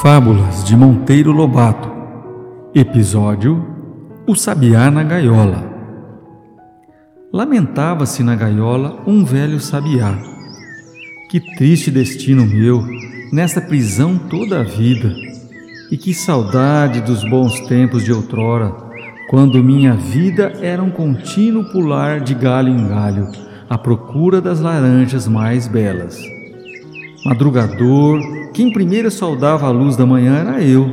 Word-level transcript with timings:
Fábulas 0.00 0.64
de 0.64 0.74
Monteiro 0.74 1.30
Lobato 1.30 1.88
Episódio 2.74 3.64
O 4.26 4.34
Sabiá 4.34 4.90
na 4.90 5.04
Gaiola 5.04 5.70
Lamentava-se 7.32 8.22
na 8.22 8.34
gaiola 8.34 9.02
um 9.06 9.24
velho 9.24 9.60
sabiá. 9.60 10.18
Que 11.30 11.40
triste 11.56 11.90
destino 11.90 12.44
meu, 12.44 12.82
nesta 13.32 13.60
prisão 13.60 14.18
toda 14.18 14.60
a 14.60 14.62
vida, 14.62 15.14
e 15.90 15.96
que 15.96 16.12
saudade 16.12 17.00
dos 17.00 17.24
bons 17.24 17.58
tempos 17.60 18.04
de 18.04 18.12
outrora, 18.12 18.74
quando 19.30 19.64
minha 19.64 19.94
vida 19.94 20.52
era 20.60 20.82
um 20.82 20.90
contínuo 20.90 21.70
pular 21.72 22.20
de 22.20 22.34
galho 22.34 22.68
em 22.68 22.86
galho, 22.86 23.30
à 23.70 23.78
procura 23.78 24.40
das 24.40 24.60
laranjas 24.60 25.26
mais 25.26 25.66
belas. 25.66 26.20
Madrugador, 27.24 28.20
quem 28.52 28.70
primeiro 28.70 29.10
saudava 29.10 29.66
a 29.66 29.70
luz 29.70 29.96
da 29.96 30.04
manhã 30.04 30.36
era 30.36 30.62
eu, 30.62 30.86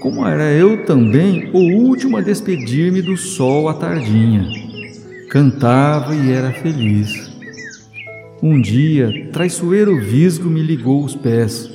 como 0.00 0.26
era 0.26 0.52
eu 0.52 0.84
também 0.84 1.50
o 1.52 1.82
último 1.82 2.16
a 2.16 2.20
despedir-me 2.20 3.02
do 3.02 3.16
sol 3.16 3.68
à 3.68 3.74
tardinha. 3.74 4.46
Cantava 5.28 6.14
e 6.14 6.30
era 6.30 6.52
feliz. 6.52 7.32
Um 8.42 8.60
dia, 8.60 9.28
traiçoeiro 9.32 9.98
visgo 9.98 10.48
me 10.48 10.62
ligou 10.62 11.02
os 11.02 11.16
pés. 11.16 11.70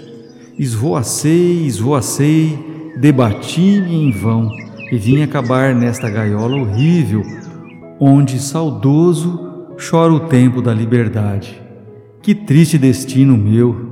Esvoacei, 0.58 1.66
esvoacei, 1.66 2.58
debati-me 2.98 3.96
em 3.96 4.12
vão 4.12 4.52
e 4.92 4.98
vim 4.98 5.22
acabar 5.22 5.74
nesta 5.74 6.10
gaiola 6.10 6.56
horrível, 6.56 7.24
onde 8.00 8.40
saudoso 8.40 9.50
chora 9.90 10.14
o 10.14 10.22
tempo 10.22 10.62
da 10.62 10.74
liberdade. 10.74 11.62
Que 12.22 12.36
triste 12.36 12.78
destino 12.78 13.36
meu! 13.36 13.89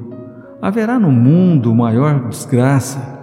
Haverá 0.62 1.00
no 1.00 1.12
mundo 1.12 1.74
maior 1.74 2.28
desgraça. 2.28 3.18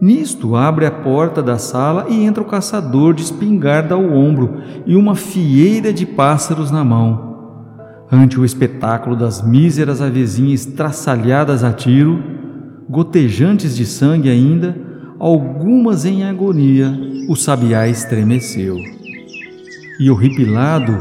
Nisto 0.00 0.56
abre 0.56 0.84
a 0.84 0.90
porta 0.90 1.42
da 1.42 1.58
sala 1.58 2.06
e 2.08 2.24
entra 2.24 2.42
o 2.42 2.46
caçador 2.46 3.14
de 3.14 3.22
espingarda 3.22 3.94
ao 3.94 4.02
ombro 4.02 4.60
e 4.84 4.96
uma 4.96 5.14
fieira 5.14 5.92
de 5.92 6.04
pássaros 6.04 6.70
na 6.70 6.84
mão. 6.84 7.30
Ante 8.10 8.38
o 8.38 8.44
espetáculo 8.44 9.16
das 9.16 9.40
míseras 9.40 10.02
avezinhas 10.02 10.66
traçalhadas 10.66 11.62
a 11.62 11.72
tiro, 11.72 12.22
gotejantes 12.88 13.76
de 13.76 13.86
sangue 13.86 14.28
ainda, 14.28 14.76
algumas 15.18 16.04
em 16.04 16.24
agonia, 16.24 16.92
o 17.28 17.36
sabiá 17.36 17.88
estremeceu. 17.88 18.76
E 20.00 20.10
horripilado, 20.10 20.98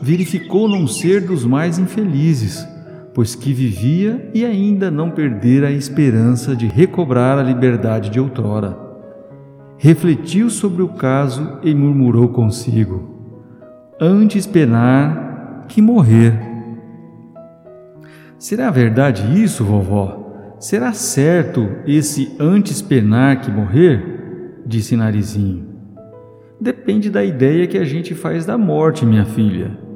verificou 0.00 0.68
não 0.68 0.86
ser 0.86 1.20
dos 1.20 1.44
mais 1.44 1.78
infelizes, 1.78 2.66
pois 3.18 3.34
que 3.34 3.52
vivia 3.52 4.30
e 4.32 4.44
ainda 4.44 4.92
não 4.92 5.10
perdera 5.10 5.66
a 5.66 5.72
esperança 5.72 6.54
de 6.54 6.68
recobrar 6.68 7.36
a 7.36 7.42
liberdade 7.42 8.10
de 8.10 8.20
outrora. 8.20 8.78
Refletiu 9.76 10.48
sobre 10.48 10.82
o 10.82 10.90
caso 10.90 11.58
e 11.64 11.74
murmurou 11.74 12.28
consigo: 12.28 13.42
Antes 14.00 14.46
penar 14.46 15.64
que 15.66 15.82
morrer. 15.82 16.32
Será 18.38 18.70
verdade 18.70 19.42
isso, 19.42 19.64
vovó? 19.64 20.54
Será 20.60 20.92
certo 20.92 21.68
esse 21.88 22.36
antes 22.38 22.80
penar 22.80 23.40
que 23.40 23.50
morrer? 23.50 24.60
Disse 24.64 24.94
Narizinho. 24.94 25.66
Depende 26.60 27.10
da 27.10 27.24
ideia 27.24 27.66
que 27.66 27.78
a 27.78 27.84
gente 27.84 28.14
faz 28.14 28.46
da 28.46 28.56
morte, 28.56 29.04
minha 29.04 29.24
filha. 29.24 29.87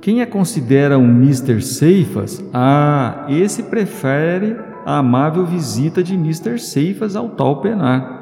Quem 0.00 0.22
a 0.22 0.26
considera 0.26 0.98
um 0.98 1.08
Mr. 1.08 1.60
Ceifas, 1.60 2.42
ah, 2.54 3.26
esse 3.28 3.64
prefere 3.64 4.56
a 4.86 4.98
amável 4.98 5.44
visita 5.44 6.02
de 6.02 6.14
Mr. 6.14 6.58
Ceifas 6.58 7.16
ao 7.16 7.30
tal 7.30 7.60
penar. 7.60 8.18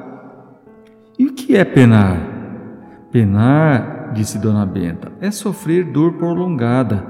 E 1.18 1.26
o 1.26 1.34
que 1.34 1.54
é 1.54 1.64
penar? 1.64 2.18
Penar, 3.12 4.12
disse 4.14 4.38
Dona 4.38 4.64
Benta, 4.64 5.12
é 5.20 5.30
sofrer 5.30 5.84
dor 5.84 6.14
prolongada, 6.14 7.06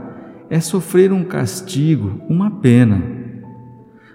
é 0.50 0.60
sofrer 0.60 1.12
um 1.12 1.24
castigo, 1.24 2.20
uma 2.28 2.50
pena. 2.50 3.02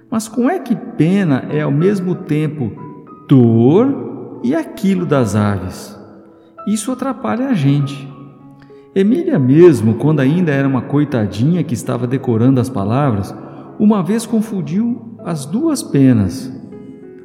Mas 0.10 0.28
como 0.28 0.50
é 0.50 0.60
que 0.60 0.76
pena 0.76 1.46
é 1.50 1.62
ao 1.62 1.72
mesmo 1.72 2.14
tempo 2.14 2.72
dor 3.28 4.42
e 4.44 4.54
aquilo 4.54 5.06
das 5.06 5.36
aves? 5.36 5.98
Isso 6.68 6.92
atrapalha 6.92 7.48
a 7.48 7.54
gente. 7.54 8.11
Emília 8.94 9.40
mesmo, 9.40 9.94
quando 9.94 10.20
ainda 10.20 10.52
era 10.52 10.68
uma 10.68 10.82
coitadinha 10.82 11.64
que 11.64 11.74
estava 11.74 12.06
decorando 12.06 12.60
as 12.60 12.70
palavras, 12.70 13.34
uma 13.80 14.04
vez 14.04 14.26
confundiu 14.26 15.16
as 15.24 15.46
duas 15.46 15.82
penas, 15.82 16.52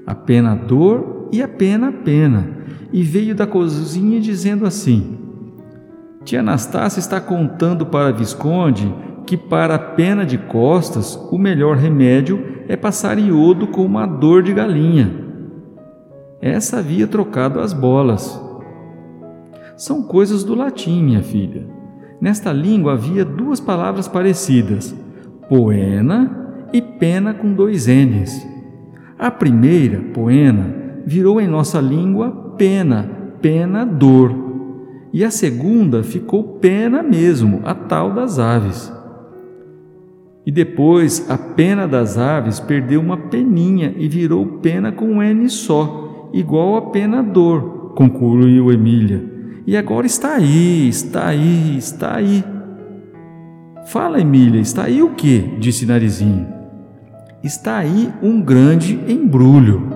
a 0.06 0.14
pena 0.14 0.54
dor 0.54 1.28
e 1.32 1.42
a 1.42 1.48
pena 1.48 1.90
pena, 1.90 2.48
e 2.92 3.02
veio 3.02 3.34
da 3.34 3.48
cozinha 3.48 4.20
dizendo 4.20 4.64
assim: 4.64 5.18
Tia 6.24 6.38
Anastácia 6.38 7.00
está 7.00 7.20
contando 7.20 7.84
para 7.84 8.12
Visconde 8.12 8.94
que 9.26 9.36
para 9.36 9.74
a 9.74 9.78
pena 9.78 10.24
de 10.24 10.38
costas 10.38 11.16
o 11.32 11.36
melhor 11.36 11.76
remédio 11.76 12.64
é 12.68 12.76
passar 12.76 13.18
iodo 13.18 13.66
com 13.66 13.84
uma 13.84 14.06
dor 14.06 14.40
de 14.40 14.54
galinha. 14.54 15.12
Essa 16.40 16.78
havia 16.78 17.08
trocado 17.08 17.58
as 17.58 17.72
bolas. 17.72 18.45
São 19.76 20.02
coisas 20.02 20.42
do 20.42 20.54
latim, 20.54 21.02
minha 21.02 21.22
filha. 21.22 21.66
Nesta 22.18 22.50
língua 22.50 22.94
havia 22.94 23.26
duas 23.26 23.60
palavras 23.60 24.08
parecidas, 24.08 24.96
poena 25.50 26.68
e 26.72 26.80
pena 26.80 27.34
com 27.34 27.52
dois 27.52 27.86
N's. 27.86 28.46
A 29.18 29.30
primeira, 29.30 30.00
poena, 30.14 30.74
virou 31.04 31.38
em 31.38 31.46
nossa 31.46 31.78
língua 31.78 32.54
pena, 32.56 33.34
pena, 33.42 33.84
dor. 33.84 34.34
E 35.12 35.22
a 35.22 35.30
segunda 35.30 36.02
ficou 36.02 36.58
pena 36.58 37.02
mesmo, 37.02 37.60
a 37.62 37.74
tal 37.74 38.14
das 38.14 38.38
aves. 38.38 38.90
E 40.46 40.50
depois 40.50 41.30
a 41.30 41.36
pena 41.36 41.86
das 41.86 42.16
aves 42.16 42.58
perdeu 42.60 43.00
uma 43.02 43.18
peninha 43.18 43.94
e 43.98 44.08
virou 44.08 44.46
pena 44.62 44.90
com 44.90 45.04
um 45.04 45.22
N 45.22 45.50
só, 45.50 46.30
igual 46.32 46.76
a 46.76 46.82
pena 46.90 47.22
dor, 47.22 47.92
concluiu 47.94 48.72
Emília. 48.72 49.35
E 49.66 49.76
agora 49.76 50.06
está 50.06 50.36
aí, 50.36 50.88
está 50.88 51.26
aí, 51.26 51.76
está 51.76 52.14
aí. 52.14 52.44
Fala, 53.86 54.20
Emília, 54.20 54.60
está 54.60 54.84
aí 54.84 55.02
o 55.02 55.14
quê? 55.14 55.56
disse 55.58 55.84
Narizinho. 55.84 56.46
Está 57.42 57.78
aí 57.78 58.12
um 58.22 58.40
grande 58.40 58.94
embrulho. 59.08 59.95